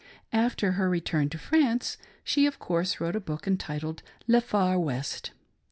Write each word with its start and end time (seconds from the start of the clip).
After 0.33 0.71
her 0.71 0.89
return 0.89 1.29
to 1.29 1.37
France, 1.37 1.99
she, 2.23 2.47
of 2.47 2.57
course, 2.57 2.99
wrote 2.99 3.15
a 3.15 3.19
book, 3.19 3.45
entitled 3.45 4.01
Le 4.27 4.41
Far 4.41 4.79
West. 4.79 5.29